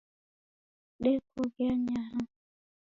Dekoghe 1.03 1.63
anyaha 1.73 2.19